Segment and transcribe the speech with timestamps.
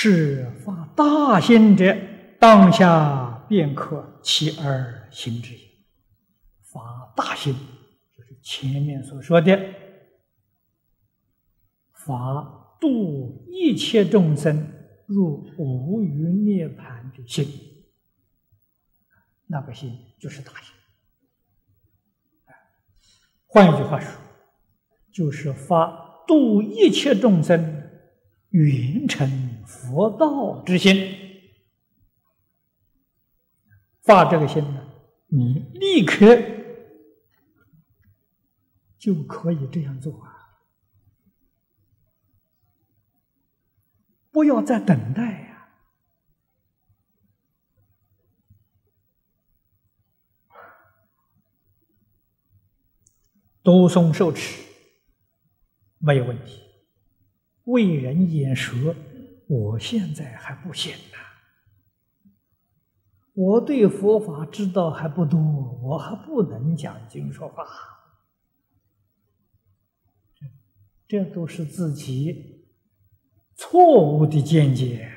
[0.00, 1.92] 是发大心者，
[2.38, 5.56] 当下便可起而行之。
[6.62, 7.52] 发大心，
[8.16, 9.58] 就是前面所说的
[11.92, 14.70] 发度一切众生
[15.06, 17.44] 入无余涅盘的心，
[19.48, 20.72] 那个心就是大心。
[23.48, 24.12] 换一句话说，
[25.12, 27.82] 就是发度一切众生。
[28.50, 29.28] 圆成
[29.68, 30.96] 佛道之心，
[34.02, 34.88] 发这个心呢，
[35.26, 36.24] 你立刻
[38.98, 40.64] 就可以这样做啊！
[44.30, 45.68] 不要再等待呀！
[53.62, 54.64] 读诵受持
[55.98, 56.62] 没有问题。
[57.64, 58.94] 为人演说，
[59.48, 61.18] 我现在还不行呢。
[63.34, 65.40] 我对佛法知道还不多，
[65.82, 67.66] 我还不能讲经说法。
[71.06, 72.68] 这都是自己
[73.56, 75.10] 错误的见解。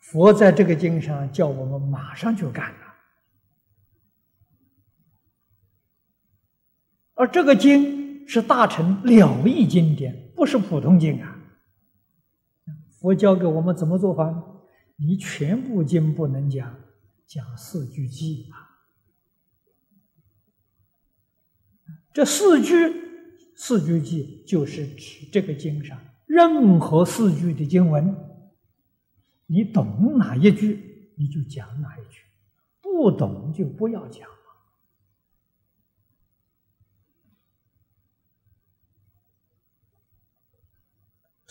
[0.00, 2.94] 佛在这个经上叫我们马上就干了，
[7.14, 8.04] 而这个经。
[8.28, 11.42] 是大乘了义经典，不是普通经啊！
[13.00, 14.60] 佛教给我们怎么做法？
[14.96, 16.78] 你全部经不能讲，
[17.26, 18.68] 讲四句偈啊。
[22.12, 22.74] 这四句
[23.56, 28.14] 四句偈就是指这个经上任何四句的经文，
[29.46, 32.20] 你懂哪一句你就讲哪一句，
[32.82, 34.28] 不懂就不要讲。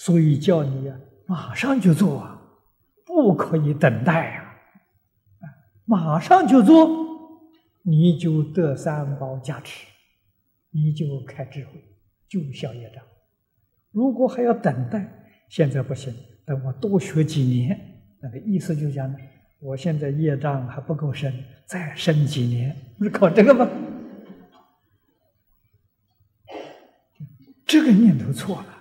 [0.05, 0.95] 所以叫你啊，
[1.25, 2.39] 马上就做啊，
[3.07, 4.55] 不可以等待啊！
[5.85, 6.87] 马上就做，
[7.81, 9.87] 你就得三宝加持，
[10.69, 11.83] 你就开智慧，
[12.29, 13.03] 就消业障。
[13.89, 15.11] 如果还要等待，
[15.49, 16.13] 现在不行，
[16.45, 17.75] 等我多学几年，
[18.21, 19.11] 那个意思就讲，
[19.59, 21.33] 我现在业障还不够深，
[21.65, 23.67] 再深几年，不是靠这个吗？
[27.65, 28.73] 这个念头错了。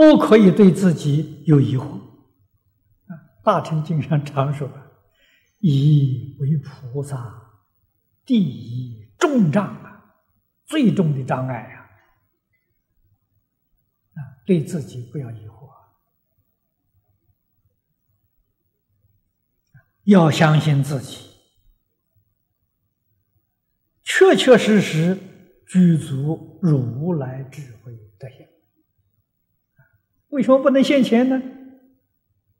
[0.00, 1.84] 不可以对自己有疑惑
[3.04, 3.12] 啊！
[3.44, 4.66] 大乘经上常说
[5.60, 7.60] ：“以为菩萨
[8.24, 10.16] 第一重障啊，
[10.64, 11.84] 最重的障碍啊！”
[14.16, 15.68] 啊，对自己不要疑惑，
[20.04, 21.28] 要相信自己，
[24.02, 25.18] 确确实实
[25.68, 28.49] 具足如来智慧德行。
[30.30, 31.40] 为什么不能现前呢？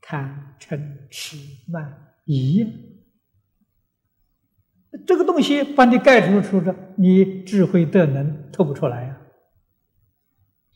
[0.01, 1.37] 贪嗔痴
[1.67, 2.65] 慢疑，
[5.05, 9.17] 这个东西把你盖住住着，你智慧德能透不出来呀！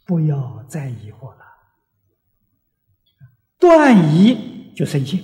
[0.05, 1.41] 不要再疑惑了，
[3.59, 5.22] 断疑就生信，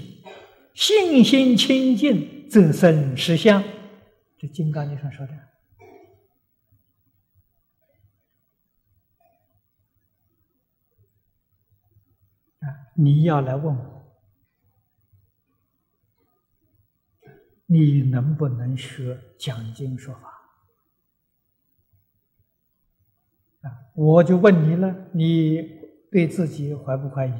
[0.73, 3.63] 信心清净则生实相。
[4.39, 5.33] 这《金刚经》上说的。
[13.01, 14.05] 你要来问我，
[17.65, 20.29] 你能不能学讲经说法？
[23.67, 25.67] 啊，我就问你了，你
[26.11, 27.31] 对自己怀不怀疑？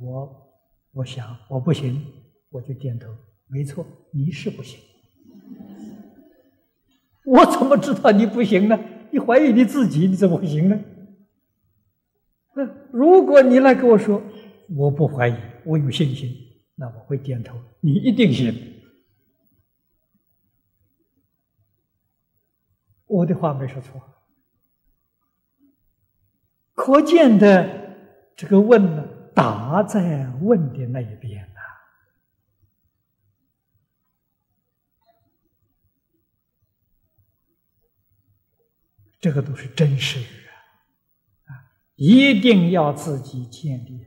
[0.00, 0.52] 我，
[0.90, 2.04] 我想我不行，
[2.48, 3.14] 我就点头。
[3.46, 4.80] 没错，你是不行。
[7.24, 8.76] 我怎么知道你不行呢？
[9.12, 10.80] 你怀疑你自己，你怎么会行呢？
[12.90, 14.20] 如果你来跟我说。
[14.72, 16.32] 我不怀疑，我有信心，
[16.76, 17.60] 那我会点头。
[17.80, 18.54] 你一定行，
[23.06, 24.00] 我的话没说错。
[26.74, 27.96] 可见的
[28.36, 31.60] 这个问呢，答在问的那一边呐，
[39.20, 40.20] 这个都是真实
[41.46, 41.52] 啊！
[41.52, 41.52] 啊，
[41.96, 44.06] 一定要自己建立。